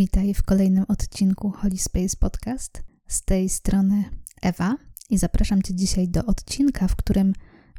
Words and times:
Witaj 0.00 0.34
w 0.34 0.42
kolejnym 0.42 0.84
odcinku 0.88 1.50
Holy 1.50 1.78
Space 1.78 2.16
Podcast. 2.20 2.82
Z 3.08 3.22
tej 3.22 3.48
strony 3.48 4.04
Ewa 4.42 4.76
i 5.10 5.18
zapraszam 5.18 5.62
Cię 5.62 5.74
dzisiaj 5.74 6.08
do 6.08 6.26
odcinka, 6.26 6.88
w 6.88 6.96
którym 6.96 7.32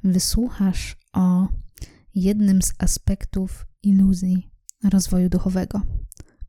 wysłuchasz 0.03 0.97
o 1.13 1.47
jednym 2.15 2.61
z 2.61 2.73
aspektów 2.77 3.65
iluzji 3.83 4.51
rozwoju 4.83 5.29
duchowego. 5.29 5.81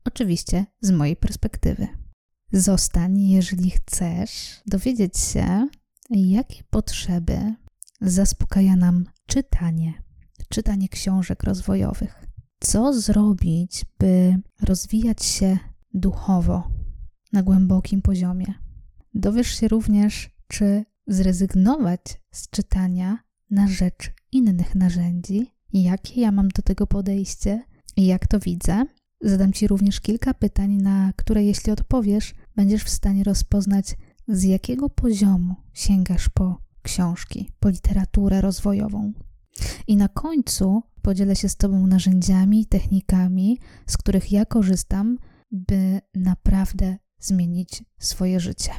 Oczywiście 0.05 0.65
z 0.81 0.91
mojej 0.91 1.15
perspektywy. 1.15 1.87
Zostań, 2.51 3.21
jeżeli 3.21 3.71
chcesz 3.71 4.61
dowiedzieć 4.65 5.17
się, 5.17 5.67
jakie 6.09 6.63
potrzeby 6.69 7.55
zaspokaja 8.01 8.75
nam 8.75 9.05
czytanie, 9.25 9.93
czytanie 10.49 10.89
książek 10.89 11.43
rozwojowych. 11.43 12.23
Co 12.63 13.01
zrobić, 13.01 13.85
by 13.99 14.37
rozwijać 14.61 15.25
się 15.25 15.57
duchowo 15.93 16.67
na 17.33 17.43
głębokim 17.43 18.01
poziomie? 18.01 18.53
Dowiesz 19.13 19.47
się 19.47 19.67
również, 19.67 20.29
czy 20.47 20.85
zrezygnować 21.07 22.01
z 22.31 22.49
czytania 22.49 23.19
na 23.49 23.67
rzecz 23.67 24.11
innych 24.31 24.75
narzędzi, 24.75 25.51
jakie 25.73 26.21
ja 26.21 26.31
mam 26.31 26.47
do 26.47 26.61
tego 26.61 26.87
podejście 26.87 27.63
i 27.95 28.05
jak 28.05 28.27
to 28.27 28.39
widzę. 28.39 28.85
Zadam 29.21 29.53
Ci 29.53 29.67
również 29.67 30.01
kilka 30.01 30.33
pytań, 30.33 30.71
na 30.71 31.13
które 31.15 31.43
jeśli 31.43 31.71
odpowiesz, 31.71 32.33
będziesz 32.55 32.83
w 32.83 32.89
stanie 32.89 33.23
rozpoznać, 33.23 33.95
z 34.27 34.43
jakiego 34.43 34.89
poziomu 34.89 35.55
sięgasz 35.73 36.29
po 36.29 36.61
książki, 36.81 37.51
po 37.59 37.69
literaturę 37.69 38.41
rozwojową. 38.41 39.13
I 39.87 39.97
na 39.97 40.07
końcu 40.07 40.83
podzielę 41.01 41.35
się 41.35 41.49
z 41.49 41.55
Tobą 41.55 41.87
narzędziami 41.87 42.61
i 42.61 42.65
technikami, 42.65 43.59
z 43.87 43.97
których 43.97 44.31
ja 44.31 44.45
korzystam, 44.45 45.17
by 45.53 46.01
naprawdę 46.15 46.97
zmienić 47.19 47.83
swoje 47.99 48.39
życie. 48.39 48.71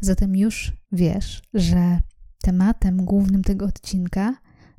Zatem 0.00 0.36
już 0.36 0.72
wiesz, 0.92 1.42
że 1.54 2.00
tematem 2.42 3.04
głównym 3.04 3.42
tego 3.42 3.66
odcinka 3.66 4.36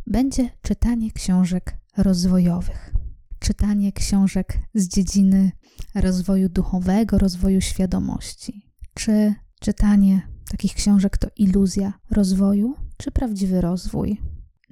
będzie 0.07 0.49
czytanie 0.61 1.11
książek 1.11 1.77
rozwojowych. 1.97 2.93
Czytanie 3.39 3.91
książek 3.91 4.57
z 4.73 4.87
dziedziny 4.87 5.51
rozwoju 5.95 6.49
duchowego, 6.49 7.17
rozwoju 7.17 7.61
świadomości. 7.61 8.65
Czy 8.93 9.33
czytanie 9.59 10.21
takich 10.51 10.73
książek 10.73 11.17
to 11.17 11.27
iluzja 11.35 11.93
rozwoju, 12.09 12.75
czy 12.97 13.11
prawdziwy 13.11 13.61
rozwój? 13.61 14.21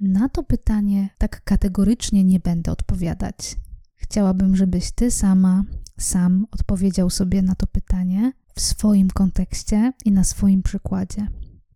Na 0.01 0.29
to 0.29 0.43
pytanie 0.43 1.09
tak 1.17 1.43
kategorycznie 1.43 2.23
nie 2.23 2.39
będę 2.39 2.71
odpowiadać. 2.71 3.55
Chciałabym, 3.95 4.55
żebyś 4.55 4.91
ty 4.91 5.11
sama, 5.11 5.63
sam 5.99 6.47
odpowiedział 6.51 7.09
sobie 7.09 7.41
na 7.41 7.55
to 7.55 7.67
pytanie 7.67 8.31
w 8.55 8.61
swoim 8.61 9.09
kontekście 9.09 9.93
i 10.05 10.11
na 10.11 10.23
swoim 10.23 10.63
przykładzie. 10.63 11.27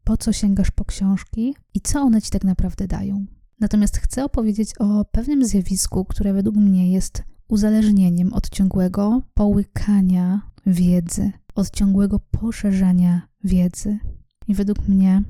Po 0.04 0.18
co 0.18 0.34
sięgasz 0.34 0.72
po 0.72 0.86
książki 0.86 1.56
i 1.74 1.82
co 1.82 2.02
one 2.02 2.22
ci 2.22 2.30
tak 2.30 2.44
naprawdę 2.44 2.88
dają? 2.88 3.26
Natomiast 3.60 3.98
chcę 3.98 4.26
opowiedzieć 4.26 4.78
o 4.80 5.06
pewnym 5.06 5.46
zjawisku, 5.46 6.06
które 6.06 6.34
według 6.34 6.56
mnie 6.56 6.92
jest 6.92 7.24
uzależnieniem 7.48 8.34
od 8.34 8.50
ciągłego 8.50 9.22
połykania 9.34 10.42
wiedzy, 10.66 11.32
od 11.56 11.70
ciągłego 11.70 12.20
poszerzania 12.20 13.22
wiedzy. 13.44 14.00
I 14.48 14.54
według 14.54 14.88
mnie 14.88 15.24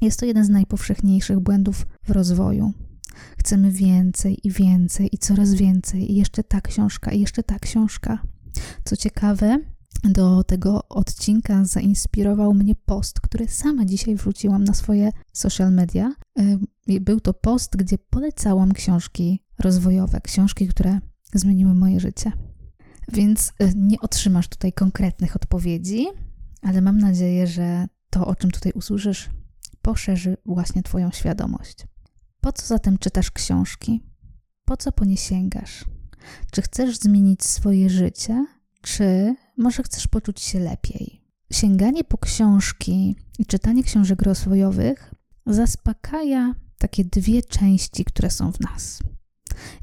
jest 0.00 0.20
to 0.20 0.26
jeden 0.26 0.44
z 0.44 0.48
najpowszechniejszych 0.48 1.40
błędów 1.40 1.86
w 2.02 2.10
rozwoju. 2.10 2.72
Chcemy 3.38 3.70
więcej 3.70 4.38
i 4.44 4.50
więcej 4.50 5.08
i 5.12 5.18
coraz 5.18 5.54
więcej, 5.54 6.12
i 6.12 6.16
jeszcze 6.16 6.44
ta 6.44 6.60
książka, 6.60 7.12
i 7.12 7.20
jeszcze 7.20 7.42
ta 7.42 7.58
książka. 7.58 8.18
Co 8.84 8.96
ciekawe, 8.96 9.58
do 10.04 10.44
tego 10.44 10.88
odcinka 10.88 11.64
zainspirował 11.64 12.54
mnie 12.54 12.74
post, 12.74 13.20
który 13.20 13.48
sama 13.48 13.84
dzisiaj 13.84 14.14
wrzuciłam 14.14 14.64
na 14.64 14.74
swoje 14.74 15.12
social 15.32 15.72
media. 15.72 16.14
Był 16.86 17.20
to 17.20 17.34
post, 17.34 17.76
gdzie 17.76 17.98
polecałam 17.98 18.72
książki 18.72 19.42
rozwojowe, 19.58 20.20
książki, 20.20 20.68
które 20.68 21.00
zmieniły 21.34 21.74
moje 21.74 22.00
życie. 22.00 22.32
Więc 23.12 23.52
e, 23.58 23.72
nie 23.76 24.00
otrzymasz 24.00 24.48
tutaj 24.48 24.72
konkretnych 24.72 25.36
odpowiedzi, 25.36 26.06
ale 26.62 26.80
mam 26.80 26.98
nadzieję, 26.98 27.46
że 27.46 27.86
to, 28.10 28.26
o 28.26 28.36
czym 28.36 28.50
tutaj 28.50 28.72
usłyszysz, 28.72 29.30
poszerzy 29.82 30.36
właśnie 30.46 30.82
Twoją 30.82 31.10
świadomość. 31.10 31.86
Po 32.40 32.52
co 32.52 32.66
zatem 32.66 32.98
czytasz 32.98 33.30
książki? 33.30 34.00
Po 34.64 34.76
co 34.76 34.92
po 34.92 35.04
nie 35.04 35.16
sięgasz? 35.16 35.84
Czy 36.50 36.62
chcesz 36.62 36.98
zmienić 36.98 37.44
swoje 37.44 37.90
życie, 37.90 38.46
czy 38.82 39.34
może 39.56 39.82
chcesz 39.82 40.06
poczuć 40.08 40.40
się 40.40 40.60
lepiej? 40.60 41.20
Sięganie 41.52 42.04
po 42.04 42.18
książki 42.18 43.16
i 43.38 43.46
czytanie 43.46 43.82
książek 43.82 44.22
rozwojowych 44.22 45.14
zaspokaja 45.46 46.54
takie 46.78 47.04
dwie 47.04 47.42
części, 47.42 48.04
które 48.04 48.30
są 48.30 48.52
w 48.52 48.60
nas. 48.60 48.98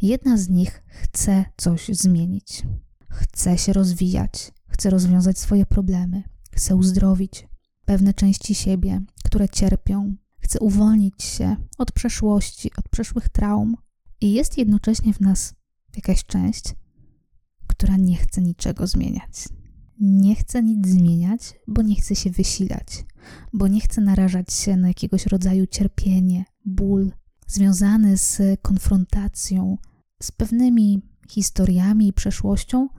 Jedna 0.02 0.38
z 0.38 0.50
nich 0.50 0.84
chce 0.88 1.46
coś 1.58 1.88
zmienić, 1.88 2.64
chce 3.10 3.58
się 3.58 3.74
rozwijać, 3.74 4.52
chce 4.68 4.90
rozwiązać 4.90 5.40
swoje 5.40 5.66
problemy, 5.66 6.24
chce 6.52 6.76
uzdrowić, 6.76 7.48
pewne 7.86 8.14
części 8.14 8.56
siebie, 8.56 9.02
które 9.24 9.50
cierpią. 9.50 10.16
Chce 10.40 10.60
uwolnić 10.60 11.24
się 11.24 11.56
od 11.78 11.92
przeszłości, 11.92 12.72
od 12.78 12.90
przeszłych 12.90 13.30
traum. 13.30 13.78
I 14.22 14.34
jest 14.34 14.58
jednocześnie 14.58 15.14
w 15.14 15.20
nas 15.20 15.54
jakaś 15.98 16.26
część, 16.26 16.64
która 17.68 17.98
nie 17.98 18.18
chce 18.18 18.42
niczego 18.42 18.88
zmieniać. 18.88 19.48
Nie 20.00 20.36
chce 20.36 20.64
nic 20.64 20.88
zmieniać, 20.88 21.54
bo 21.68 21.82
nie 21.82 21.96
chce 21.96 22.16
się 22.16 22.30
wysilać, 22.30 23.06
bo 23.54 23.68
nie 23.68 23.82
chce 23.82 24.02
narażać 24.02 24.54
się 24.54 24.78
na 24.78 24.88
jakiegoś 24.88 25.26
rodzaju 25.26 25.68
cierpienie, 25.68 26.46
ból 26.66 27.12
związany 27.48 28.18
z 28.18 28.62
konfrontacją 28.62 29.78
z 30.24 30.32
pewnymi 30.32 31.02
historiami 31.30 32.08
i 32.08 32.14
przeszłością, 32.14 32.90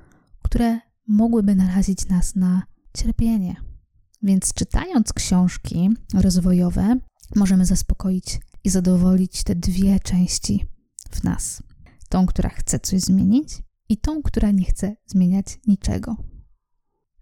które 0.42 0.80
mogłyby 1.08 1.54
narazić 1.54 2.08
nas 2.08 2.36
na 2.36 2.62
cierpienie. 2.96 3.56
Więc 4.22 4.54
czytając 4.54 5.12
książki 5.12 5.90
rozwojowe, 6.14 6.96
możemy 7.36 7.66
zaspokoić 7.66 8.40
i 8.64 8.70
zadowolić 8.70 9.44
te 9.44 9.54
dwie 9.54 10.00
części 10.00 10.66
w 11.10 11.24
nas: 11.24 11.62
tą, 12.08 12.26
która 12.26 12.48
chce 12.48 12.80
coś 12.80 13.00
zmienić, 13.00 13.62
i 13.88 13.96
tą, 13.96 14.22
która 14.22 14.50
nie 14.50 14.64
chce 14.64 14.96
zmieniać 15.06 15.58
niczego. 15.66 16.16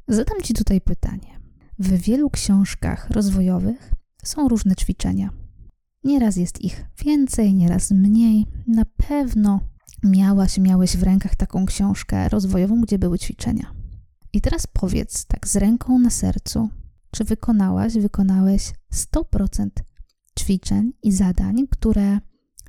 Zadam 0.08 0.42
Ci 0.42 0.54
tutaj 0.54 0.80
pytanie. 0.80 1.40
W 1.78 1.88
wielu 1.88 2.30
książkach 2.30 3.10
rozwojowych 3.10 3.92
są 4.24 4.48
różne 4.48 4.76
ćwiczenia. 4.76 5.30
Nieraz 6.04 6.36
jest 6.36 6.60
ich 6.60 6.84
więcej, 7.04 7.54
nieraz 7.54 7.90
mniej. 7.90 8.46
Na 8.66 8.84
pewno 8.84 9.60
miałaś, 10.02 10.58
miałeś 10.58 10.96
w 10.96 11.02
rękach 11.02 11.36
taką 11.36 11.66
książkę 11.66 12.28
rozwojową, 12.28 12.80
gdzie 12.80 12.98
były 12.98 13.18
ćwiczenia. 13.18 13.74
I 14.32 14.40
teraz 14.40 14.66
powiedz 14.66 15.26
tak 15.26 15.48
z 15.48 15.56
ręką 15.56 15.98
na 15.98 16.10
sercu, 16.10 16.68
czy 17.10 17.24
wykonałaś, 17.24 17.94
wykonałeś 17.94 18.72
100% 18.94 19.68
ćwiczeń 20.38 20.92
i 21.02 21.12
zadań, 21.12 21.66
które 21.70 22.18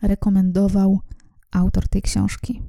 rekomendował 0.01 0.99
autor 1.51 1.87
tej 1.87 2.01
książki. 2.01 2.61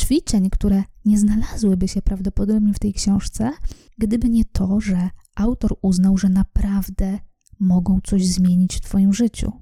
Ćwiczeń, 0.00 0.50
które 0.50 0.84
nie 1.04 1.18
znalazłyby 1.18 1.88
się 1.88 2.02
prawdopodobnie 2.02 2.74
w 2.74 2.78
tej 2.78 2.92
książce, 2.92 3.52
gdyby 3.98 4.28
nie 4.28 4.44
to, 4.44 4.80
że 4.80 5.10
autor 5.34 5.76
uznał, 5.82 6.18
że 6.18 6.28
naprawdę 6.28 7.18
mogą 7.60 8.00
coś 8.04 8.26
zmienić 8.26 8.76
w 8.76 8.80
Twoim 8.80 9.14
życiu. 9.14 9.52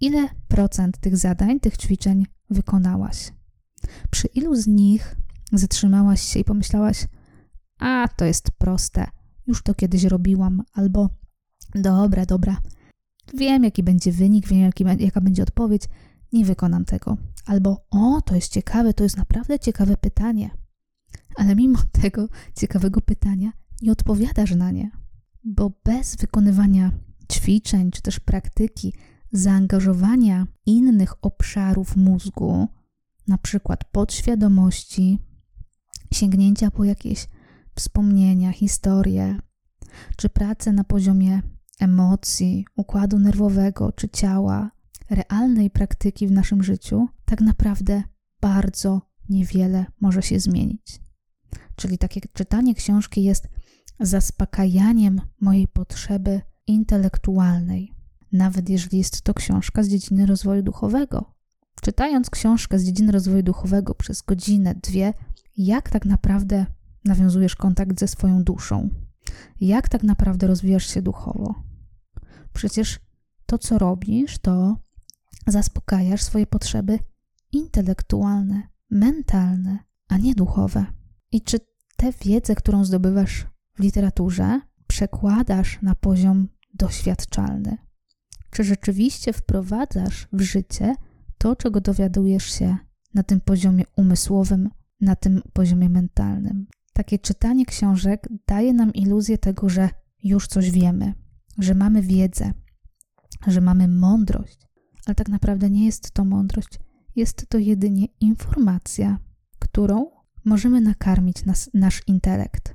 Ile 0.00 0.28
procent 0.48 0.98
tych 0.98 1.16
zadań, 1.16 1.60
tych 1.60 1.76
ćwiczeń 1.76 2.26
wykonałaś? 2.50 3.32
Przy 4.10 4.26
ilu 4.26 4.54
z 4.54 4.66
nich 4.66 5.16
zatrzymałaś 5.52 6.22
się 6.22 6.40
i 6.40 6.44
pomyślałaś, 6.44 7.06
a 7.78 8.08
to 8.16 8.24
jest 8.24 8.50
proste, 8.50 9.06
już 9.46 9.62
to 9.62 9.74
kiedyś 9.74 10.04
robiłam, 10.04 10.62
albo 10.72 11.10
dobra, 11.74 12.26
dobra, 12.26 12.56
wiem 13.34 13.64
jaki 13.64 13.82
będzie 13.82 14.12
wynik, 14.12 14.48
wiem 14.48 14.60
jaki, 14.60 14.84
jaka 14.98 15.20
będzie 15.20 15.42
odpowiedź, 15.42 15.82
nie 16.36 16.44
wykonam 16.44 16.84
tego. 16.84 17.16
Albo 17.46 17.86
o, 17.90 18.20
to 18.22 18.34
jest 18.34 18.52
ciekawe, 18.52 18.94
to 18.94 19.04
jest 19.04 19.16
naprawdę 19.16 19.58
ciekawe 19.58 19.96
pytanie. 19.96 20.50
Ale 21.36 21.56
mimo 21.56 21.78
tego 22.02 22.28
ciekawego 22.56 23.00
pytania 23.00 23.52
nie 23.82 23.92
odpowiadasz 23.92 24.54
na 24.54 24.70
nie, 24.70 24.90
bo 25.44 25.72
bez 25.84 26.16
wykonywania 26.16 26.92
ćwiczeń 27.32 27.90
czy 27.90 28.02
też 28.02 28.20
praktyki, 28.20 28.94
zaangażowania 29.32 30.46
innych 30.66 31.24
obszarów 31.24 31.96
mózgu, 31.96 32.68
na 33.28 33.38
przykład 33.38 33.84
podświadomości, 33.84 35.18
sięgnięcia 36.14 36.70
po 36.70 36.84
jakieś 36.84 37.28
wspomnienia, 37.74 38.52
historie, 38.52 39.38
czy 40.16 40.28
pracę 40.28 40.72
na 40.72 40.84
poziomie 40.84 41.42
emocji, 41.80 42.66
układu 42.76 43.18
nerwowego 43.18 43.92
czy 43.92 44.08
ciała, 44.08 44.70
realnej 45.10 45.70
praktyki 45.70 46.26
w 46.26 46.32
naszym 46.32 46.62
życiu, 46.62 47.08
tak 47.24 47.40
naprawdę 47.40 48.02
bardzo 48.40 49.02
niewiele 49.28 49.86
może 50.00 50.22
się 50.22 50.40
zmienić. 50.40 51.00
Czyli 51.76 51.98
takie 51.98 52.20
czytanie 52.32 52.74
książki 52.74 53.24
jest 53.24 53.48
zaspokajaniem 54.00 55.20
mojej 55.40 55.68
potrzeby 55.68 56.40
intelektualnej, 56.66 57.92
nawet 58.32 58.68
jeżeli 58.68 58.98
jest 58.98 59.22
to 59.22 59.34
książka 59.34 59.82
z 59.82 59.88
dziedziny 59.88 60.26
rozwoju 60.26 60.62
duchowego. 60.62 61.34
Czytając 61.82 62.30
książkę 62.30 62.78
z 62.78 62.84
dziedziny 62.84 63.12
rozwoju 63.12 63.42
duchowego 63.42 63.94
przez 63.94 64.22
godzinę, 64.22 64.74
dwie, 64.74 65.14
jak 65.56 65.90
tak 65.90 66.04
naprawdę 66.04 66.66
nawiązujesz 67.04 67.56
kontakt 67.56 68.00
ze 68.00 68.08
swoją 68.08 68.44
duszą? 68.44 68.88
Jak 69.60 69.88
tak 69.88 70.02
naprawdę 70.02 70.46
rozwijasz 70.46 70.86
się 70.94 71.02
duchowo? 71.02 71.54
Przecież 72.52 73.00
to, 73.46 73.58
co 73.58 73.78
robisz, 73.78 74.38
to 74.38 74.76
zaspokajasz 75.46 76.22
swoje 76.22 76.46
potrzeby 76.46 76.98
intelektualne, 77.52 78.62
mentalne, 78.90 79.78
a 80.08 80.18
nie 80.18 80.34
duchowe. 80.34 80.86
I 81.32 81.40
czy 81.40 81.58
tę 81.96 82.12
wiedzę, 82.24 82.54
którą 82.54 82.84
zdobywasz 82.84 83.46
w 83.74 83.80
literaturze, 83.80 84.60
przekładasz 84.86 85.82
na 85.82 85.94
poziom 85.94 86.48
doświadczalny? 86.74 87.78
Czy 88.50 88.64
rzeczywiście 88.64 89.32
wprowadzasz 89.32 90.28
w 90.32 90.40
życie 90.40 90.94
to, 91.38 91.56
czego 91.56 91.80
dowiadujesz 91.80 92.58
się 92.58 92.76
na 93.14 93.22
tym 93.22 93.40
poziomie 93.40 93.84
umysłowym, 93.96 94.70
na 95.00 95.16
tym 95.16 95.42
poziomie 95.52 95.88
mentalnym? 95.88 96.66
Takie 96.92 97.18
czytanie 97.18 97.66
książek 97.66 98.28
daje 98.46 98.74
nam 98.74 98.94
iluzję 98.94 99.38
tego, 99.38 99.68
że 99.68 99.90
już 100.22 100.46
coś 100.46 100.70
wiemy, 100.70 101.14
że 101.58 101.74
mamy 101.74 102.02
wiedzę, 102.02 102.52
że 103.46 103.60
mamy 103.60 103.88
mądrość, 103.88 104.65
ale 105.06 105.14
tak 105.14 105.28
naprawdę 105.28 105.70
nie 105.70 105.86
jest 105.86 106.10
to 106.10 106.24
mądrość, 106.24 106.78
jest 107.16 107.46
to 107.48 107.58
jedynie 107.58 108.06
informacja, 108.20 109.18
którą 109.58 110.10
możemy 110.44 110.80
nakarmić 110.80 111.44
nas, 111.44 111.70
nasz 111.74 112.02
intelekt. 112.06 112.74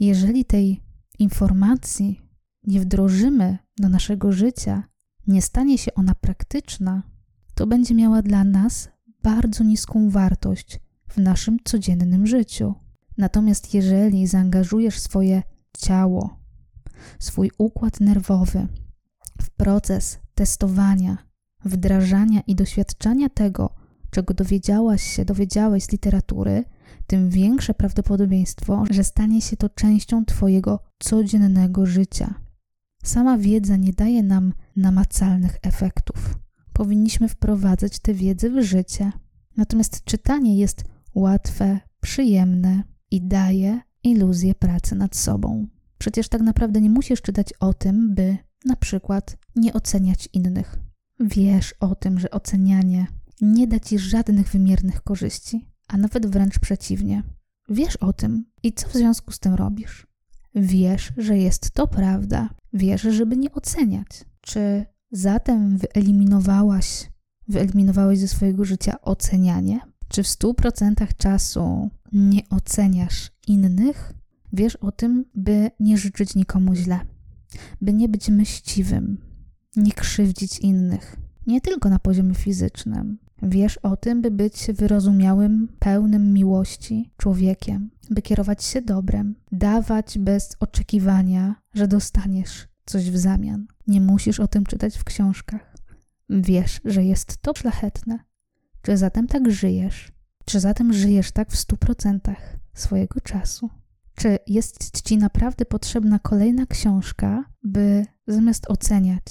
Jeżeli 0.00 0.44
tej 0.44 0.82
informacji 1.18 2.20
nie 2.64 2.80
wdrożymy 2.80 3.58
do 3.78 3.88
naszego 3.88 4.32
życia, 4.32 4.88
nie 5.26 5.42
stanie 5.42 5.78
się 5.78 5.94
ona 5.94 6.14
praktyczna, 6.14 7.02
to 7.54 7.66
będzie 7.66 7.94
miała 7.94 8.22
dla 8.22 8.44
nas 8.44 8.88
bardzo 9.22 9.64
niską 9.64 10.10
wartość 10.10 10.80
w 11.08 11.16
naszym 11.18 11.58
codziennym 11.64 12.26
życiu. 12.26 12.74
Natomiast 13.18 13.74
jeżeli 13.74 14.26
zaangażujesz 14.26 14.98
swoje 14.98 15.42
ciało, 15.78 16.40
swój 17.18 17.50
układ 17.58 18.00
nerwowy 18.00 18.66
w 19.42 19.50
proces 19.50 20.18
testowania, 20.38 21.18
wdrażania 21.64 22.40
i 22.46 22.54
doświadczania 22.54 23.28
tego, 23.28 23.74
czego 24.10 24.34
dowiedziałaś 24.34 25.02
się, 25.02 25.24
dowiedziałeś 25.24 25.84
z 25.84 25.92
literatury, 25.92 26.64
tym 27.06 27.30
większe 27.30 27.74
prawdopodobieństwo, 27.74 28.84
że 28.90 29.04
stanie 29.04 29.40
się 29.40 29.56
to 29.56 29.68
częścią 29.68 30.24
Twojego 30.24 30.80
codziennego 30.98 31.86
życia. 31.86 32.34
Sama 33.04 33.38
wiedza 33.38 33.76
nie 33.76 33.92
daje 33.92 34.22
nam 34.22 34.52
namacalnych 34.76 35.56
efektów. 35.62 36.38
Powinniśmy 36.72 37.28
wprowadzać 37.28 37.98
tę 37.98 38.14
wiedzę 38.14 38.50
w 38.50 38.62
życie. 38.62 39.12
Natomiast 39.56 40.04
czytanie 40.04 40.58
jest 40.58 40.84
łatwe, 41.14 41.80
przyjemne 42.00 42.82
i 43.10 43.22
daje 43.22 43.80
iluzję 44.02 44.54
pracy 44.54 44.94
nad 44.94 45.16
sobą. 45.16 45.66
Przecież 45.98 46.28
tak 46.28 46.42
naprawdę 46.42 46.80
nie 46.80 46.90
musisz 46.90 47.22
czytać 47.22 47.52
o 47.60 47.74
tym, 47.74 48.14
by 48.14 48.47
na 48.64 48.76
przykład 48.76 49.36
nie 49.56 49.72
oceniać 49.72 50.28
innych. 50.32 50.78
Wiesz 51.20 51.74
o 51.80 51.94
tym, 51.94 52.18
że 52.18 52.30
ocenianie 52.30 53.06
nie 53.40 53.66
da 53.66 53.80
ci 53.80 53.98
żadnych 53.98 54.48
wymiernych 54.48 55.02
korzyści, 55.02 55.66
a 55.88 55.96
nawet 55.96 56.26
wręcz 56.26 56.58
przeciwnie. 56.58 57.22
Wiesz 57.68 57.96
o 57.96 58.12
tym 58.12 58.44
i 58.62 58.72
co 58.72 58.88
w 58.88 58.92
związku 58.92 59.32
z 59.32 59.38
tym 59.38 59.54
robisz? 59.54 60.06
Wiesz, 60.54 61.12
że 61.16 61.38
jest 61.38 61.70
to 61.70 61.86
prawda, 61.86 62.48
wiesz, 62.72 63.02
żeby 63.02 63.36
nie 63.36 63.52
oceniać. 63.52 64.24
Czy 64.40 64.86
zatem 65.10 65.78
wyeliminowałaś, 65.78 67.10
wyeliminowałeś 67.48 68.18
ze 68.18 68.28
swojego 68.28 68.64
życia 68.64 69.00
ocenianie? 69.02 69.80
Czy 70.08 70.22
w 70.22 70.26
100% 70.26 71.16
czasu 71.16 71.90
nie 72.12 72.48
oceniasz 72.50 73.30
innych? 73.46 74.12
Wiesz 74.52 74.76
o 74.76 74.92
tym, 74.92 75.24
by 75.34 75.70
nie 75.80 75.98
życzyć 75.98 76.34
nikomu 76.34 76.74
źle, 76.74 77.00
by 77.80 77.92
nie 77.92 78.08
być 78.08 78.28
myśliwym, 78.28 79.18
nie 79.76 79.92
krzywdzić 79.92 80.58
innych, 80.58 81.16
nie 81.46 81.60
tylko 81.60 81.88
na 81.88 81.98
poziomie 81.98 82.34
fizycznym. 82.34 83.18
Wiesz 83.42 83.78
o 83.78 83.96
tym, 83.96 84.22
by 84.22 84.30
być 84.30 84.66
wyrozumiałym, 84.74 85.68
pełnym 85.78 86.32
miłości 86.32 87.10
człowiekiem, 87.16 87.90
by 88.10 88.22
kierować 88.22 88.64
się 88.64 88.82
dobrem, 88.82 89.34
dawać 89.52 90.18
bez 90.18 90.56
oczekiwania, 90.60 91.54
że 91.74 91.88
dostaniesz 91.88 92.68
coś 92.86 93.10
w 93.10 93.16
zamian. 93.16 93.66
Nie 93.86 94.00
musisz 94.00 94.40
o 94.40 94.48
tym 94.48 94.64
czytać 94.64 94.98
w 94.98 95.04
książkach. 95.04 95.74
Wiesz, 96.30 96.80
że 96.84 97.04
jest 97.04 97.36
to 97.36 97.52
szlachetne. 97.56 98.18
Czy 98.82 98.96
zatem 98.96 99.26
tak 99.26 99.50
żyjesz? 99.50 100.12
Czy 100.44 100.60
zatem 100.60 100.92
żyjesz 100.92 101.32
tak 101.32 101.50
w 101.50 101.56
stu 101.56 101.76
procentach 101.76 102.56
swojego 102.74 103.20
czasu? 103.20 103.70
Czy 104.18 104.38
jest 104.46 105.02
ci 105.02 105.18
naprawdę 105.18 105.64
potrzebna 105.64 106.18
kolejna 106.18 106.66
książka, 106.66 107.44
by 107.62 108.06
zamiast 108.26 108.70
oceniać 108.70 109.22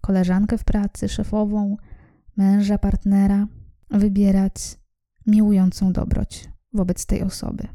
koleżankę 0.00 0.58
w 0.58 0.64
pracy, 0.64 1.08
szefową, 1.08 1.76
męża, 2.36 2.78
partnera, 2.78 3.46
wybierać 3.90 4.54
miłującą 5.26 5.92
dobroć 5.92 6.48
wobec 6.72 7.06
tej 7.06 7.22
osoby? 7.22 7.68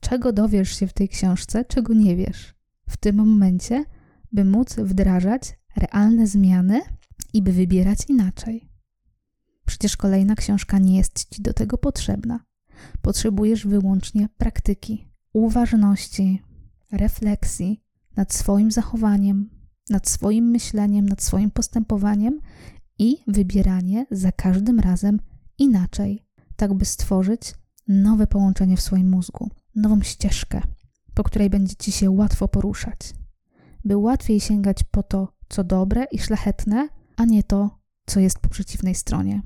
Czego 0.00 0.32
dowiesz 0.32 0.78
się 0.78 0.86
w 0.86 0.92
tej 0.92 1.08
książce, 1.08 1.64
czego 1.64 1.94
nie 1.94 2.16
wiesz 2.16 2.54
w 2.88 2.96
tym 2.96 3.16
momencie, 3.16 3.84
by 4.32 4.44
móc 4.44 4.76
wdrażać 4.76 5.58
realne 5.76 6.26
zmiany 6.26 6.80
i 7.32 7.42
by 7.42 7.52
wybierać 7.52 7.98
inaczej? 8.08 8.68
Przecież 9.66 9.96
kolejna 9.96 10.34
książka 10.34 10.78
nie 10.78 10.96
jest 10.96 11.34
ci 11.34 11.42
do 11.42 11.52
tego 11.52 11.78
potrzebna. 11.78 12.40
Potrzebujesz 13.02 13.66
wyłącznie 13.66 14.28
praktyki, 14.38 15.07
uważności, 15.32 16.42
refleksji 16.92 17.82
nad 18.16 18.34
swoim 18.34 18.70
zachowaniem, 18.70 19.50
nad 19.90 20.08
swoim 20.08 20.44
myśleniem, 20.44 21.08
nad 21.08 21.22
swoim 21.22 21.50
postępowaniem 21.50 22.40
i 22.98 23.16
wybieranie 23.26 24.06
za 24.10 24.32
każdym 24.32 24.80
razem 24.80 25.20
inaczej, 25.58 26.26
tak 26.56 26.74
by 26.74 26.84
stworzyć 26.84 27.54
nowe 27.88 28.26
połączenie 28.26 28.76
w 28.76 28.80
swoim 28.80 29.10
mózgu, 29.10 29.50
nową 29.74 30.02
ścieżkę, 30.02 30.62
po 31.14 31.24
której 31.24 31.50
będzie 31.50 31.74
ci 31.74 31.92
się 31.92 32.10
łatwo 32.10 32.48
poruszać, 32.48 33.14
by 33.84 33.96
łatwiej 33.96 34.40
sięgać 34.40 34.84
po 34.90 35.02
to, 35.02 35.32
co 35.48 35.64
dobre 35.64 36.06
i 36.12 36.18
szlachetne, 36.18 36.88
a 37.16 37.24
nie 37.24 37.42
to, 37.42 37.78
co 38.06 38.20
jest 38.20 38.38
po 38.38 38.48
przeciwnej 38.48 38.94
stronie. 38.94 39.42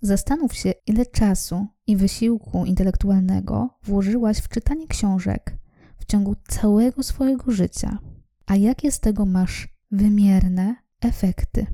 Zastanów 0.00 0.54
się, 0.54 0.72
ile 0.86 1.06
czasu 1.06 1.66
i 1.86 1.96
wysiłku 1.96 2.64
intelektualnego 2.64 3.78
włożyłaś 3.82 4.38
w 4.38 4.48
czytanie 4.48 4.86
książek 4.86 5.56
w 5.98 6.04
ciągu 6.04 6.36
całego 6.48 7.02
swojego 7.02 7.52
życia, 7.52 7.98
a 8.46 8.56
jakie 8.56 8.92
z 8.92 9.00
tego 9.00 9.26
masz 9.26 9.68
wymierne 9.90 10.76
efekty. 11.00 11.66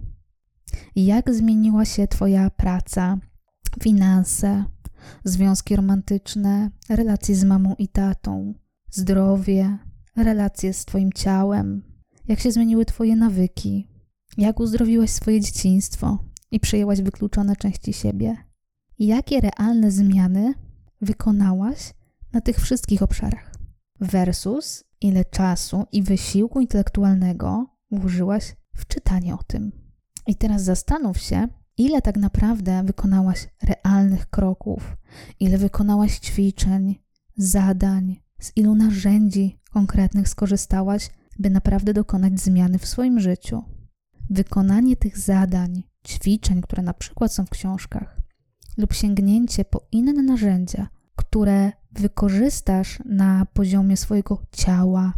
Jak 0.96 1.34
zmieniła 1.34 1.84
się 1.84 2.08
Twoja 2.08 2.50
praca, 2.50 3.18
finanse, 3.82 4.64
związki 5.24 5.76
romantyczne, 5.76 6.70
relacje 6.88 7.34
z 7.34 7.44
mamą 7.44 7.74
i 7.78 7.88
tatą, 7.88 8.54
zdrowie, 8.90 9.78
relacje 10.16 10.72
z 10.72 10.84
Twoim 10.84 11.12
ciałem, 11.12 11.82
jak 12.28 12.40
się 12.40 12.52
zmieniły 12.52 12.84
Twoje 12.84 13.16
nawyki, 13.16 13.88
jak 14.38 14.60
uzdrowiłaś 14.60 15.10
swoje 15.10 15.40
dzieciństwo, 15.40 16.18
i 16.54 16.60
przejęłaś 16.60 17.02
wykluczone 17.02 17.56
części 17.56 17.92
siebie? 17.92 18.36
Jakie 18.98 19.40
realne 19.40 19.90
zmiany 19.90 20.54
wykonałaś 21.00 21.94
na 22.32 22.40
tych 22.40 22.60
wszystkich 22.60 23.02
obszarach? 23.02 23.54
Versus 24.00 24.84
ile 25.00 25.24
czasu 25.24 25.86
i 25.92 26.02
wysiłku 26.02 26.60
intelektualnego 26.60 27.66
włożyłaś 27.90 28.56
w 28.76 28.86
czytanie 28.86 29.34
o 29.34 29.42
tym. 29.46 29.72
I 30.26 30.36
teraz 30.36 30.62
zastanów 30.62 31.18
się, 31.18 31.48
ile 31.76 32.02
tak 32.02 32.16
naprawdę 32.16 32.82
wykonałaś 32.84 33.48
realnych 33.62 34.30
kroków, 34.30 34.96
ile 35.40 35.58
wykonałaś 35.58 36.18
ćwiczeń, 36.18 36.94
zadań, 37.36 38.16
z 38.40 38.52
ilu 38.56 38.74
narzędzi 38.74 39.58
konkretnych 39.72 40.28
skorzystałaś, 40.28 41.10
by 41.38 41.50
naprawdę 41.50 41.92
dokonać 41.92 42.40
zmiany 42.40 42.78
w 42.78 42.86
swoim 42.86 43.20
życiu. 43.20 43.62
Wykonanie 44.30 44.96
tych 44.96 45.18
zadań 45.18 45.82
ćwiczeń, 46.08 46.62
które 46.62 46.82
na 46.82 46.94
przykład 46.94 47.32
są 47.32 47.46
w 47.46 47.50
książkach, 47.50 48.20
lub 48.76 48.92
sięgnięcie 48.92 49.64
po 49.64 49.80
inne 49.92 50.22
narzędzia, 50.22 50.88
które 51.16 51.72
wykorzystasz 51.92 52.98
na 53.04 53.46
poziomie 53.46 53.96
swojego 53.96 54.42
ciała, 54.52 55.14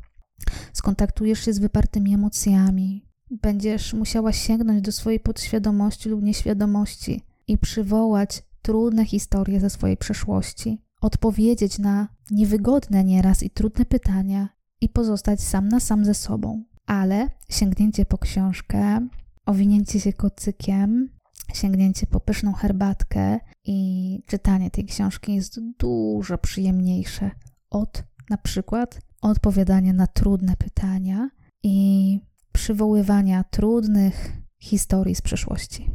skontaktujesz 0.73 1.45
się 1.45 1.53
z 1.53 1.59
wypartymi 1.59 2.15
emocjami, 2.15 3.07
będziesz 3.31 3.95
musiała 3.95 4.33
sięgnąć 4.33 4.83
do 4.83 4.93
swojej 4.93 5.21
podświadomości 5.21 6.09
lub 6.09 6.23
nieświadomości 6.23 7.23
i 7.49 7.59
przywołać 7.59 8.43
trudne 8.63 9.05
historie 9.05 9.61
ze 9.61 9.71
swojej 9.71 9.97
przeszłości, 9.97 10.83
odpowiedzieć 11.01 11.79
na 11.79 12.09
niewygodne 12.31 13.05
nieraz 13.05 13.43
i 13.43 13.51
trudne 13.51 13.85
pytania 13.85 14.49
i 14.81 14.89
pozostać 14.89 15.41
sam 15.41 15.69
na 15.69 15.81
sam 15.81 16.05
ze 16.05 16.15
sobą. 16.15 16.65
Ale 16.87 17.31
sięgnięcie 17.49 18.07
po 18.07 18.19
książkę, 18.19 19.09
owinięcie 19.47 20.01
się 20.01 20.13
kocykiem, 20.13 21.09
sięgnięcie 21.55 22.07
po 22.07 22.21
pyszną 22.21 22.53
herbatkę 22.53 23.41
i 23.65 24.23
czytanie 24.27 24.71
tej 24.71 24.85
książki 24.85 25.35
jest 25.35 25.61
dużo 25.79 26.39
przyjemniejsze 26.39 27.31
od 27.71 28.05
na 28.31 28.37
przykład 28.37 29.01
odpowiadania 29.23 29.93
na 29.93 30.07
trudne 30.07 30.57
pytania 30.57 31.31
i 31.63 32.21
przywoływania 32.53 33.45
trudnych 33.45 34.33
historii 34.59 35.15
z 35.15 35.23
przeszłości. 35.23 35.91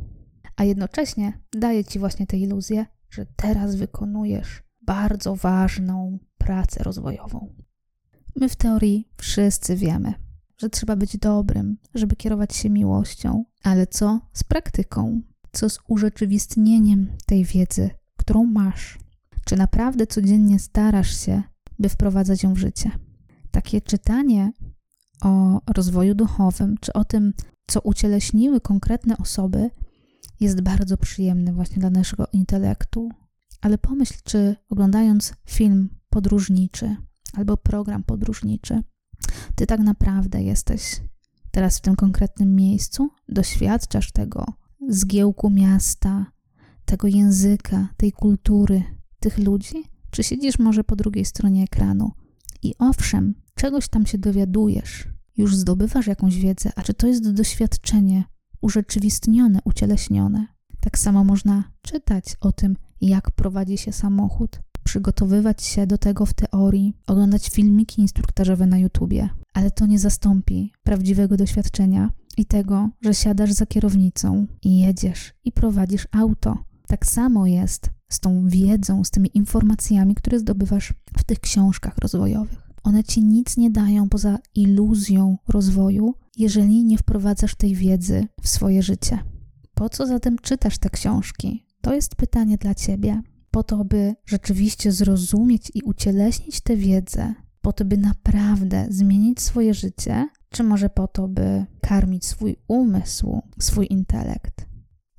A 0.56 0.64
jednocześnie 0.64 1.42
daje 1.54 1.86
ci 1.86 2.00
właśnie 2.00 2.28
tę 2.28 2.38
iluzję, 2.38 2.86
że 3.10 3.26
teraz 3.36 3.76
wykonujesz 3.76 4.64
bardzo 4.82 5.36
ważną 5.36 6.20
pracę 6.38 6.84
rozwojową. 6.84 7.56
My 8.36 8.50
w 8.50 8.56
teorii 8.56 9.10
wszyscy 9.18 9.76
wiemy, 9.76 10.14
że 10.62 10.70
trzeba 10.70 10.96
być 10.96 11.18
dobrym, 11.18 11.78
żeby 11.96 12.16
kierować 12.16 12.56
się 12.56 12.70
miłością, 12.70 13.46
ale 13.64 13.88
co 13.88 14.20
z 14.34 14.44
praktyką? 14.44 15.22
Co 15.52 15.70
z 15.70 15.80
urzeczywistnieniem 15.88 17.08
tej 17.26 17.46
wiedzy, 17.46 17.90
którą 18.18 18.46
masz? 18.46 19.00
Czy 19.46 19.56
naprawdę 19.56 20.08
codziennie 20.08 20.60
starasz 20.60 21.26
się, 21.26 21.44
by 21.80 21.90
wprowadzać 21.90 22.44
ją 22.44 22.54
w 22.54 22.58
życie? 22.58 22.92
Takie 23.52 23.82
czytanie 23.82 24.52
o 25.22 25.62
rozwoju 25.74 26.16
duchowym, 26.16 26.76
czy 26.82 26.94
o 26.94 27.06
tym, 27.06 27.34
co 27.68 27.82
ucieleśniły 27.82 28.62
konkretne 28.62 29.18
osoby, 29.18 29.70
jest 30.40 30.62
bardzo 30.62 30.98
przyjemne 30.98 31.54
właśnie 31.54 31.80
dla 31.80 31.90
naszego 31.90 32.28
intelektu. 32.34 33.10
Ale 33.62 33.78
pomyśl, 33.78 34.14
czy 34.24 34.56
oglądając 34.70 35.34
film 35.46 35.90
podróżniczy 36.10 36.96
albo 37.34 37.58
program 37.58 38.04
podróżniczy, 38.04 38.84
ty 39.56 39.68
tak 39.68 39.80
naprawdę 39.80 40.44
jesteś 40.44 41.02
teraz 41.52 41.78
w 41.78 41.82
tym 41.82 41.96
konkretnym 41.96 42.56
miejscu, 42.56 43.10
doświadczasz 43.30 44.12
tego 44.12 44.46
zgiełku 44.90 45.50
miasta, 45.50 46.26
tego 46.86 47.08
języka, 47.08 47.88
tej 47.98 48.12
kultury, 48.12 48.84
tych 49.20 49.38
ludzi, 49.38 49.84
czy 50.12 50.24
siedzisz 50.24 50.60
może 50.60 50.84
po 50.84 50.96
drugiej 50.96 51.26
stronie 51.26 51.64
ekranu? 51.64 52.12
I 52.64 52.74
owszem, 52.80 53.36
czegoś 53.56 53.88
tam 53.88 54.06
się 54.06 54.18
dowiadujesz, 54.18 55.08
już 55.38 55.56
zdobywasz 55.56 56.08
jakąś 56.08 56.36
wiedzę, 56.36 56.72
a 56.76 56.84
czy 56.84 56.94
to 56.94 57.08
jest 57.08 57.32
doświadczenie 57.32 58.24
urzeczywistnione, 58.62 59.60
ucieleśnione? 59.66 60.48
Tak 60.80 61.00
samo 61.00 61.24
można 61.24 61.64
czytać 61.82 62.36
o 62.42 62.52
tym, 62.52 62.76
jak 63.02 63.32
prowadzi 63.32 63.78
się 63.78 63.94
samochód, 63.94 64.62
przygotowywać 64.84 65.64
się 65.64 65.88
do 65.88 65.98
tego 65.98 66.26
w 66.26 66.34
teorii, 66.34 66.94
oglądać 67.08 67.50
filmiki 67.50 68.02
instruktażowe 68.02 68.68
na 68.68 68.78
YouTubie, 68.78 69.30
ale 69.54 69.72
to 69.72 69.86
nie 69.86 70.00
zastąpi 70.00 70.74
prawdziwego 70.84 71.38
doświadczenia 71.38 72.10
i 72.38 72.46
tego, 72.46 72.90
że 73.02 73.14
siadasz 73.14 73.52
za 73.52 73.66
kierownicą 73.66 74.48
i 74.64 74.80
jedziesz 74.80 75.34
i 75.44 75.52
prowadzisz 75.52 76.08
auto. 76.12 76.58
Tak 76.88 77.06
samo 77.06 77.48
jest 77.48 77.90
z 78.10 78.20
tą 78.20 78.48
wiedzą, 78.48 79.04
z 79.04 79.12
tymi 79.12 79.30
informacjami, 79.34 80.16
które 80.16 80.40
zdobywasz 80.40 80.94
w 81.18 81.24
tych 81.24 81.40
książkach 81.40 81.98
rozwojowych. 81.98 82.72
One 82.84 83.04
ci 83.04 83.24
nic 83.24 83.58
nie 83.58 83.72
dają 83.72 84.10
poza 84.10 84.40
iluzją 84.56 85.38
rozwoju, 85.48 86.16
jeżeli 86.38 86.84
nie 86.84 86.98
wprowadzasz 86.98 87.56
tej 87.56 87.76
wiedzy 87.76 88.28
w 88.42 88.48
swoje 88.48 88.84
życie. 88.84 89.20
Po 89.74 89.90
co 89.90 90.08
zatem 90.08 90.38
czytasz 90.42 90.78
te 90.78 90.90
książki? 90.90 91.66
To 91.82 91.94
jest 91.94 92.16
pytanie 92.16 92.58
dla 92.58 92.76
ciebie. 92.76 93.22
Po 93.52 93.64
to, 93.64 93.86
by 93.86 94.16
rzeczywiście 94.26 94.92
zrozumieć 94.92 95.72
i 95.74 95.82
ucieleśnić 95.82 96.62
tę 96.62 96.78
wiedzę, 96.78 97.34
po 97.62 97.74
to, 97.74 97.86
by 97.86 97.98
naprawdę 97.98 98.88
zmienić 98.90 99.42
swoje 99.42 99.74
życie, 99.74 100.30
czy 100.50 100.64
może 100.64 100.90
po 100.90 101.08
to, 101.08 101.28
by 101.28 101.66
karmić 101.82 102.26
swój 102.26 102.56
umysł, 102.68 103.42
swój 103.60 103.88
intelekt. 103.90 104.66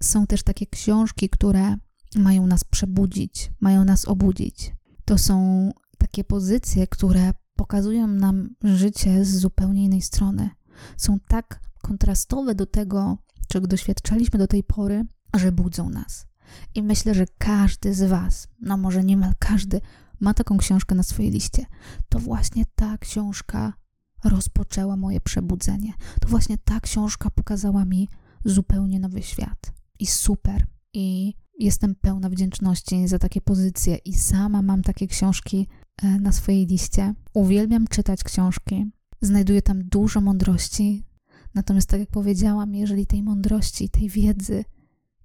Są 0.03 0.27
też 0.27 0.43
takie 0.43 0.67
książki, 0.67 1.29
które 1.29 1.77
mają 2.17 2.47
nas 2.47 2.65
przebudzić, 2.65 3.53
mają 3.61 3.85
nas 3.85 4.09
obudzić. 4.09 4.75
To 5.05 5.19
są 5.19 5.71
takie 5.99 6.25
pozycje, 6.25 6.87
które 6.87 7.33
pokazują 7.57 8.07
nam 8.07 8.55
życie 8.65 9.25
z 9.25 9.37
zupełnie 9.37 9.85
innej 9.85 10.03
strony. 10.03 10.51
Są 10.97 11.19
tak 11.29 11.61
kontrastowe 11.83 12.55
do 12.55 12.67
tego, 12.67 13.19
czego 13.49 13.67
doświadczaliśmy 13.67 14.39
do 14.39 14.47
tej 14.47 14.65
pory, 14.65 15.05
że 15.35 15.53
budzą 15.53 15.91
nas. 15.91 16.32
I 16.75 16.83
myślę, 16.83 17.15
że 17.15 17.25
każdy 17.39 17.95
z 17.95 18.03
Was, 18.03 18.49
no 18.61 18.77
może 18.77 19.05
niemal 19.05 19.33
każdy, 19.39 19.81
ma 20.21 20.35
taką 20.35 20.59
książkę 20.59 20.95
na 20.95 21.03
swojej 21.03 21.31
liście. 21.31 21.67
To 22.09 22.19
właśnie 22.19 22.65
ta 22.75 22.99
książka 22.99 23.73
rozpoczęła 24.25 24.97
moje 24.97 25.21
przebudzenie. 25.21 25.93
To 26.21 26.29
właśnie 26.29 26.59
ta 26.59 26.81
książka 26.81 27.31
pokazała 27.31 27.85
mi 27.85 28.09
zupełnie 28.45 29.01
nowy 29.01 29.23
świat. 29.23 29.73
I 29.99 30.07
super. 30.07 30.67
I 30.95 31.35
jestem 31.59 31.95
pełna 31.95 32.31
wdzięczności 32.31 33.09
za 33.09 33.19
takie 33.19 33.41
pozycje. 33.41 33.97
I 33.97 34.15
sama 34.15 34.63
mam 34.63 34.83
takie 34.83 35.07
książki 35.07 35.69
e, 36.03 36.09
na 36.21 36.33
swojej 36.33 36.67
liście. 36.67 37.15
Uwielbiam 37.35 37.87
czytać 37.87 38.25
książki. 38.25 38.91
Znajduję 39.21 39.63
tam 39.63 39.83
dużo 39.85 40.21
mądrości. 40.21 41.05
Natomiast, 41.55 41.89
tak 41.89 42.01
jak 42.01 42.11
powiedziałam, 42.11 42.75
jeżeli 42.75 43.07
tej 43.07 43.23
mądrości, 43.23 43.89
tej 43.89 44.09
wiedzy 44.09 44.65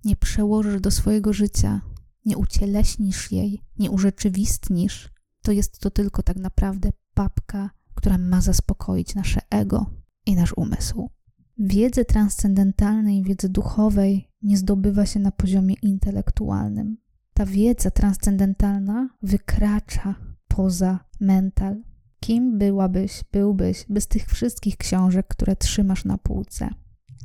nie 0.08 0.16
przełożysz 0.16 0.82
do 0.82 0.92
swojego 0.92 1.34
życia, 1.34 1.82
nie 2.26 2.38
ucieleśnisz 2.38 3.32
jej, 3.32 3.62
nie 3.80 3.92
urzeczywistnisz, 3.92 5.10
to 5.42 5.52
jest 5.52 5.80
to 5.80 5.92
tylko 5.92 6.24
tak 6.24 6.38
naprawdę 6.38 6.90
papka, 7.14 7.70
która 7.96 8.18
ma 8.18 8.42
zaspokoić 8.42 9.16
nasze 9.16 9.42
ego 9.50 9.86
i 10.26 10.36
nasz 10.36 10.54
umysł. 10.58 11.10
Wiedzy 11.58 12.06
transcendentalnej, 12.06 13.24
wiedzy 13.24 13.50
duchowej 13.50 14.32
nie 14.42 14.58
zdobywa 14.58 15.06
się 15.06 15.20
na 15.20 15.32
poziomie 15.32 15.76
intelektualnym. 15.82 16.98
Ta 17.34 17.46
wiedza 17.46 17.92
transcendentalna 17.92 19.10
wykracza 19.22 20.16
poza 20.48 21.00
mental. 21.20 21.84
Kim 22.20 22.58
byłabyś, 22.58 23.24
byłbyś 23.32 23.86
bez 23.90 24.08
tych 24.08 24.26
wszystkich 24.26 24.78
książek, 24.78 25.28
które 25.28 25.56
trzymasz 25.56 26.06
na 26.06 26.18
półce? 26.18 26.70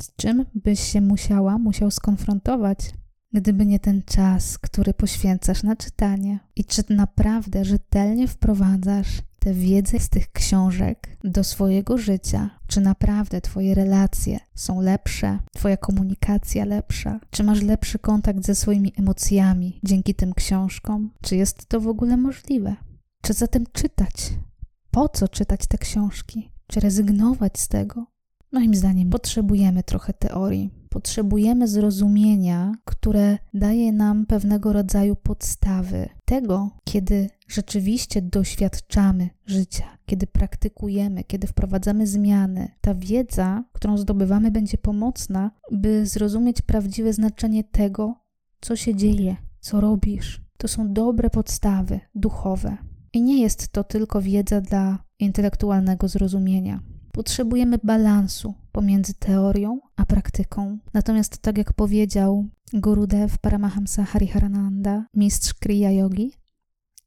Z 0.01 0.17
czym 0.17 0.47
byś 0.55 0.81
się 0.81 1.01
musiała, 1.01 1.59
musiał 1.59 1.91
skonfrontować, 1.91 2.79
gdyby 3.33 3.67
nie 3.67 3.81
ten 3.81 4.03
czas, 4.03 4.59
który 4.59 4.95
poświęcasz 4.95 5.63
na 5.63 5.77
czytanie? 5.77 6.39
I 6.57 6.65
czy 6.65 6.83
naprawdę 6.91 7.65
rzetelnie 7.65 8.29
wprowadzasz 8.29 9.23
tę 9.39 9.55
wiedzę 9.55 10.01
z 10.01 10.09
tych 10.09 10.33
książek 10.33 11.17
do 11.25 11.45
swojego 11.45 11.99
życia? 11.99 12.51
Czy 12.67 12.81
naprawdę 12.81 13.41
Twoje 13.41 13.75
relacje 13.75 14.41
są 14.55 14.81
lepsze, 14.81 15.39
Twoja 15.53 15.77
komunikacja 15.77 16.65
lepsza? 16.65 17.21
Czy 17.31 17.45
masz 17.45 17.63
lepszy 17.63 17.99
kontakt 17.99 18.47
ze 18.47 18.55
swoimi 18.55 18.93
emocjami 18.99 19.81
dzięki 19.85 20.15
tym 20.15 20.35
książkom? 20.35 21.11
Czy 21.23 21.37
jest 21.37 21.67
to 21.67 21.81
w 21.81 21.89
ogóle 21.89 22.17
możliwe? 22.17 22.77
Czy 23.23 23.33
zatem 23.33 23.65
czytać? 23.73 24.15
Po 24.91 25.09
co 25.09 25.29
czytać 25.29 25.67
te 25.67 25.79
książki? 25.79 26.51
Czy 26.67 26.81
rezygnować 26.81 27.61
z 27.61 27.69
tego? 27.69 28.12
Moim 28.53 28.75
zdaniem 28.75 29.11
potrzebujemy 29.11 29.83
trochę 29.83 30.13
teorii, 30.13 30.71
potrzebujemy 30.89 31.69
zrozumienia, 31.69 32.73
które 32.85 33.39
daje 33.55 33.93
nam 33.93 34.27
pewnego 34.27 34.73
rodzaju 34.73 35.17
podstawy 35.17 36.09
tego, 36.25 36.71
kiedy 36.85 37.31
rzeczywiście 37.49 38.23
doświadczamy 38.23 39.31
życia, 39.47 39.85
kiedy 40.07 40.27
praktykujemy, 40.27 41.25
kiedy 41.25 41.47
wprowadzamy 41.47 42.07
zmiany. 42.07 42.69
Ta 42.81 42.95
wiedza, 42.95 43.65
którą 43.73 43.99
zdobywamy, 43.99 44.51
będzie 44.51 44.79
pomocna, 44.79 45.51
by 45.71 46.07
zrozumieć 46.07 46.63
prawdziwe 46.63 47.13
znaczenie 47.13 47.65
tego, 47.65 48.15
co 48.61 48.77
się 48.77 48.95
dzieje, 48.95 49.37
co 49.61 49.81
robisz. 49.81 50.41
To 50.57 50.69
są 50.69 50.93
dobre 50.93 51.31
podstawy 51.31 52.01
duchowe. 52.15 52.77
I 53.13 53.23
nie 53.23 53.43
jest 53.43 53.69
to 53.69 53.85
tylko 53.85 54.23
wiedza 54.23 54.61
dla 54.61 54.99
intelektualnego 55.19 56.09
zrozumienia. 56.09 56.92
Potrzebujemy 57.13 57.79
balansu 57.85 58.55
pomiędzy 58.73 59.15
teorią 59.15 59.81
a 59.97 60.07
praktyką. 60.07 60.79
Natomiast, 60.93 61.39
tak 61.39 61.59
jak 61.59 61.73
powiedział 61.73 62.49
Gurudev 62.73 63.39
Paramahamsa 63.39 64.05
Hariharananda, 64.05 65.07
mistrz 65.15 65.55
Kriya 65.55 65.91
Yogi, 65.91 66.33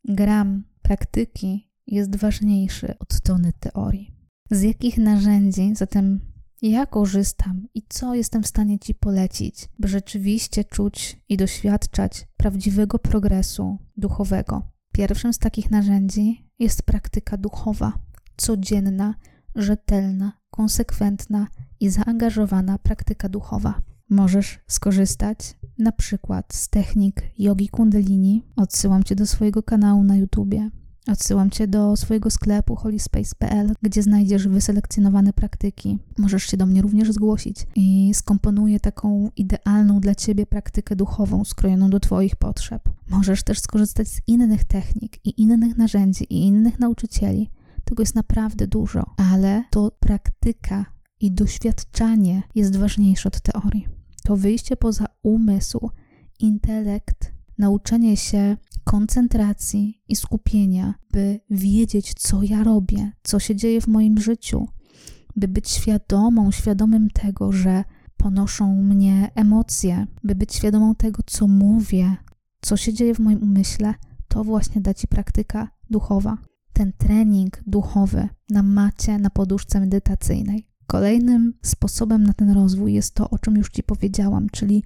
gram 0.03 0.63
praktyki 0.81 1.71
jest 1.87 2.15
ważniejszy 2.15 2.99
od 2.99 3.21
tony 3.21 3.53
teorii. 3.59 4.15
Z 4.51 4.61
jakich 4.61 4.97
narzędzi 4.97 5.75
zatem 5.75 6.19
ja 6.61 6.85
korzystam 6.85 7.67
i 7.73 7.83
co 7.89 8.15
jestem 8.15 8.43
w 8.43 8.47
stanie 8.47 8.79
Ci 8.79 8.95
polecić, 8.95 9.69
by 9.79 9.87
rzeczywiście 9.87 10.63
czuć 10.63 11.21
i 11.29 11.37
doświadczać 11.37 12.27
prawdziwego 12.37 12.99
progresu 12.99 13.77
duchowego? 13.97 14.71
Pierwszym 14.91 15.33
z 15.33 15.37
takich 15.37 15.71
narzędzi 15.71 16.49
jest 16.59 16.83
praktyka 16.83 17.37
duchowa, 17.37 17.93
codzienna, 18.37 19.15
rzetelna, 19.55 20.31
konsekwentna 20.49 21.47
i 21.79 21.89
zaangażowana 21.89 22.77
praktyka 22.77 23.29
duchowa. 23.29 23.81
Możesz 24.09 24.59
skorzystać 24.67 25.57
na 25.77 25.91
przykład 25.91 26.53
z 26.53 26.69
technik 26.69 27.21
jogi 27.37 27.69
kundalini, 27.69 28.43
odsyłam 28.55 29.03
Cię 29.03 29.15
do 29.15 29.25
swojego 29.25 29.63
kanału 29.63 30.03
na 30.03 30.15
YouTubie. 30.15 30.69
Odsyłam 31.07 31.49
Cię 31.49 31.67
do 31.67 31.97
swojego 31.97 32.29
sklepu 32.29 32.75
holyspace.pl, 32.75 33.73
gdzie 33.81 34.03
znajdziesz 34.03 34.47
wyselekcjonowane 34.47 35.33
praktyki. 35.33 35.99
Możesz 36.17 36.43
się 36.43 36.57
do 36.57 36.65
mnie 36.65 36.81
również 36.81 37.11
zgłosić 37.11 37.67
i 37.75 38.11
skomponuję 38.13 38.79
taką 38.79 39.29
idealną 39.35 39.99
dla 39.99 40.15
Ciebie 40.15 40.45
praktykę 40.45 40.95
duchową, 40.95 41.43
skrojoną 41.43 41.89
do 41.89 41.99
Twoich 41.99 42.35
potrzeb. 42.35 42.89
Możesz 43.09 43.43
też 43.43 43.59
skorzystać 43.59 44.07
z 44.07 44.21
innych 44.27 44.63
technik 44.63 45.25
i 45.25 45.41
innych 45.41 45.77
narzędzi 45.77 46.23
i 46.33 46.47
innych 46.47 46.79
nauczycieli. 46.79 47.49
Tego 47.85 48.03
jest 48.03 48.15
naprawdę 48.15 48.67
dużo, 48.67 49.03
ale 49.17 49.63
to 49.71 49.91
praktyka 49.99 50.85
i 51.19 51.31
doświadczanie 51.31 52.43
jest 52.55 52.77
ważniejsze 52.77 53.29
od 53.29 53.41
teorii. 53.41 53.87
To 54.23 54.35
wyjście 54.35 54.77
poza 54.77 55.05
umysł, 55.23 55.89
intelekt, 56.39 57.33
nauczenie 57.57 58.17
się 58.17 58.57
koncentracji 58.83 60.01
i 60.07 60.15
skupienia, 60.15 60.93
by 61.11 61.39
wiedzieć, 61.49 62.13
co 62.13 62.43
ja 62.43 62.63
robię, 62.63 63.11
co 63.23 63.39
się 63.39 63.55
dzieje 63.55 63.81
w 63.81 63.87
moim 63.87 64.17
życiu, 64.21 64.67
by 65.35 65.47
być 65.47 65.69
świadomą, 65.69 66.51
świadomym 66.51 67.09
tego, 67.09 67.51
że 67.51 67.83
ponoszą 68.17 68.75
mnie 68.75 69.31
emocje, 69.35 70.07
by 70.23 70.35
być 70.35 70.55
świadomą 70.55 70.95
tego, 70.95 71.23
co 71.25 71.47
mówię, 71.47 72.15
co 72.61 72.77
się 72.77 72.93
dzieje 72.93 73.15
w 73.15 73.19
moim 73.19 73.43
umyśle, 73.43 73.93
to 74.27 74.43
właśnie 74.43 74.81
da 74.81 74.93
ci 74.93 75.07
praktyka 75.07 75.67
duchowa. 75.89 76.37
Ten 76.75 76.93
trening 76.97 77.63
duchowy 77.67 78.29
na 78.49 78.63
macie, 78.63 79.19
na 79.19 79.29
poduszce 79.29 79.79
medytacyjnej. 79.79 80.67
Kolejnym 80.87 81.53
sposobem 81.61 82.23
na 82.23 82.33
ten 82.33 82.49
rozwój 82.49 82.93
jest 82.93 83.15
to, 83.15 83.29
o 83.29 83.39
czym 83.39 83.55
już 83.55 83.69
Ci 83.69 83.83
powiedziałam, 83.83 84.49
czyli 84.49 84.83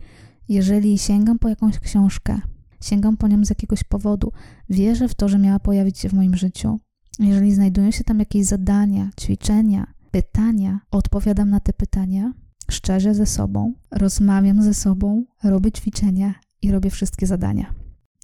jeżeli 0.50 0.98
sięgam 0.98 1.39
po 1.39 1.50
jakąś 1.50 1.79
książkę, 1.79 2.41
sięgam 2.81 3.17
po 3.17 3.27
nią 3.27 3.46
z 3.46 3.50
jakiegoś 3.50 3.84
powodu, 3.84 4.31
wierzę 4.69 5.08
w 5.08 5.15
to, 5.15 5.29
że 5.29 5.39
miała 5.39 5.60
pojawić 5.60 6.00
się 6.00 6.10
w 6.10 6.13
moim 6.13 6.36
życiu. 6.36 6.79
Jeżeli 7.19 7.53
znajdują 7.53 7.91
się 7.91 8.03
tam 8.03 8.19
jakieś 8.19 8.46
zadania, 8.46 9.10
ćwiczenia, 9.22 9.93
pytania, 10.12 10.79
odpowiadam 10.91 11.50
na 11.50 11.60
te 11.60 11.74
pytania 11.74 12.34
szczerze 12.72 13.13
ze 13.13 13.25
sobą, 13.25 13.74
rozmawiam 13.91 14.63
ze 14.63 14.74
sobą, 14.74 15.25
robię 15.43 15.72
ćwiczenia 15.72 16.34
i 16.62 16.72
robię 16.72 16.89
wszystkie 16.89 17.27
zadania. 17.27 17.78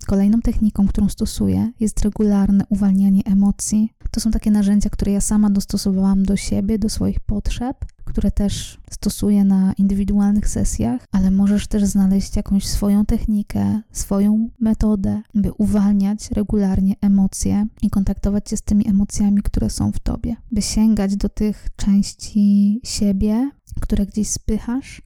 Kolejną 0.05 0.41
techniką, 0.41 0.88
którą 0.88 1.09
stosuję, 1.09 1.71
jest 1.79 2.01
regularne 2.01 2.65
uwalnianie 2.69 3.21
emocji. 3.25 3.93
To 4.12 4.19
są 4.19 4.31
takie 4.31 4.51
narzędzia, 4.51 4.89
które 4.89 5.12
ja 5.12 5.21
sama 5.21 5.50
dostosowałam 5.50 6.24
do 6.24 6.35
siebie, 6.35 6.79
do 6.79 6.89
swoich 6.89 7.19
potrzeb, 7.19 7.85
które 8.03 8.31
też 8.31 8.77
stosuję 8.91 9.43
na 9.43 9.74
indywidualnych 9.74 10.50
sesjach, 10.50 11.05
ale 11.12 11.31
możesz 11.31 11.67
też 11.67 11.85
znaleźć 11.85 12.35
jakąś 12.35 12.67
swoją 12.67 13.05
technikę, 13.05 13.81
swoją 13.91 14.50
metodę, 14.59 15.21
by 15.33 15.53
uwalniać 15.53 16.31
regularnie 16.31 16.95
emocje 17.01 17.67
i 17.81 17.89
kontaktować 17.89 18.50
się 18.50 18.57
z 18.57 18.62
tymi 18.62 18.89
emocjami, 18.89 19.41
które 19.41 19.69
są 19.69 19.91
w 19.91 20.00
tobie, 20.00 20.35
by 20.51 20.62
sięgać 20.62 21.15
do 21.15 21.29
tych 21.29 21.67
części 21.75 22.79
siebie, 22.83 23.51
które 23.81 24.05
gdzieś 24.05 24.29
spychasz, 24.29 25.01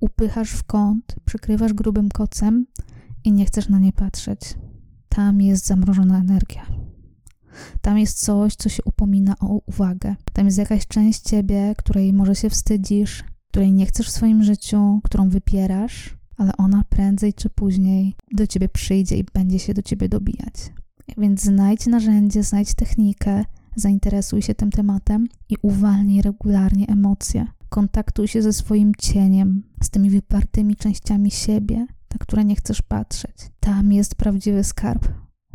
upychasz 0.00 0.50
w 0.50 0.64
kąt, 0.64 1.16
przykrywasz 1.24 1.72
grubym 1.72 2.08
kocem 2.08 2.66
i 3.24 3.32
nie 3.32 3.46
chcesz 3.46 3.68
na 3.68 3.78
nie 3.78 3.92
patrzeć. 3.92 4.40
Tam 5.08 5.40
jest 5.40 5.66
zamrożona 5.66 6.18
energia. 6.18 6.66
Tam 7.80 7.98
jest 7.98 8.24
coś, 8.24 8.54
co 8.54 8.68
się 8.68 8.82
upomina 8.84 9.34
o 9.40 9.60
uwagę. 9.66 10.16
Tam 10.32 10.46
jest 10.46 10.58
jakaś 10.58 10.86
część 10.86 11.20
ciebie, 11.20 11.74
której 11.78 12.12
może 12.12 12.34
się 12.34 12.50
wstydzisz, 12.50 13.24
której 13.50 13.72
nie 13.72 13.86
chcesz 13.86 14.08
w 14.08 14.10
swoim 14.10 14.42
życiu, 14.42 15.00
którą 15.04 15.28
wypierasz, 15.28 16.16
ale 16.36 16.56
ona 16.56 16.84
prędzej 16.88 17.34
czy 17.34 17.50
później 17.50 18.16
do 18.32 18.46
ciebie 18.46 18.68
przyjdzie 18.68 19.16
i 19.16 19.24
będzie 19.34 19.58
się 19.58 19.74
do 19.74 19.82
ciebie 19.82 20.08
dobijać. 20.08 20.54
Więc 21.18 21.42
znajdź 21.42 21.86
narzędzie, 21.86 22.42
znajdź 22.42 22.74
technikę, 22.74 23.44
zainteresuj 23.76 24.42
się 24.42 24.54
tym 24.54 24.70
tematem 24.70 25.26
i 25.48 25.56
uwalnij 25.62 26.22
regularnie 26.22 26.86
emocje. 26.86 27.46
Kontaktuj 27.68 28.28
się 28.28 28.42
ze 28.42 28.52
swoim 28.52 28.92
cieniem, 28.98 29.62
z 29.82 29.90
tymi 29.90 30.10
wypartymi 30.10 30.76
częściami 30.76 31.30
siebie, 31.30 31.86
na 32.14 32.18
które 32.18 32.44
nie 32.44 32.56
chcesz 32.56 32.82
patrzeć. 32.82 33.36
Tam 33.60 33.92
jest 33.92 34.14
prawdziwy 34.14 34.64
skarb, 34.64 35.08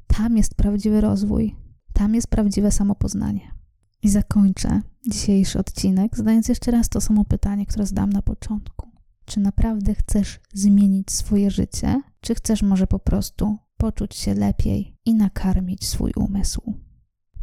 tam 0.07 0.37
jest 0.37 0.55
prawdziwy 0.55 1.01
rozwój, 1.01 1.55
tam 1.93 2.15
jest 2.15 2.27
prawdziwe 2.27 2.71
samopoznanie. 2.71 3.51
I 4.03 4.09
zakończę 4.09 4.81
dzisiejszy 5.07 5.59
odcinek, 5.59 6.17
zadając 6.17 6.47
jeszcze 6.47 6.71
raz 6.71 6.89
to 6.89 7.01
samo 7.01 7.25
pytanie, 7.25 7.65
które 7.65 7.85
zadam 7.85 8.09
na 8.09 8.21
początku. 8.21 8.89
Czy 9.25 9.39
naprawdę 9.39 9.95
chcesz 9.95 10.39
zmienić 10.53 11.11
swoje 11.11 11.51
życie, 11.51 12.01
czy 12.21 12.35
chcesz 12.35 12.63
może 12.63 12.87
po 12.87 12.99
prostu 12.99 13.57
poczuć 13.77 14.15
się 14.15 14.33
lepiej 14.33 14.97
i 15.05 15.13
nakarmić 15.13 15.87
swój 15.87 16.11
umysł? 16.15 16.73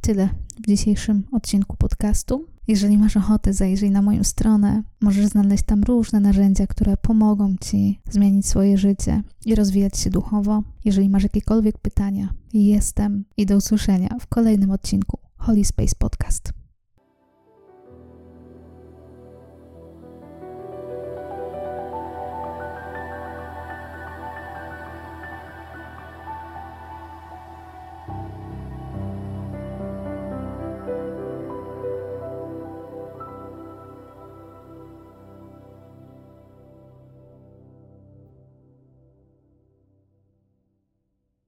Tyle 0.06 0.28
w 0.62 0.66
dzisiejszym 0.66 1.24
odcinku 1.32 1.76
podcastu. 1.76 2.44
Jeżeli 2.68 2.98
masz 2.98 3.16
ochotę, 3.16 3.52
zajrzyj 3.52 3.90
na 3.90 4.02
moją 4.02 4.24
stronę. 4.24 4.82
Możesz 5.00 5.26
znaleźć 5.26 5.64
tam 5.64 5.82
różne 5.82 6.20
narzędzia, 6.20 6.66
które 6.66 6.96
pomogą 6.96 7.54
ci 7.60 8.00
zmienić 8.10 8.46
swoje 8.46 8.78
życie 8.78 9.22
i 9.44 9.54
rozwijać 9.54 9.98
się 9.98 10.10
duchowo. 10.10 10.62
Jeżeli 10.84 11.08
masz 11.08 11.22
jakiekolwiek 11.22 11.78
pytania, 11.78 12.34
jestem 12.52 13.24
i 13.36 13.46
do 13.46 13.56
usłyszenia 13.56 14.08
w 14.20 14.26
kolejnym 14.26 14.70
odcinku 14.70 15.18
Holy 15.36 15.64
Space 15.64 15.96
Podcast. 15.98 16.52